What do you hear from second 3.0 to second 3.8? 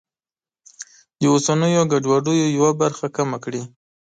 کمه کړي.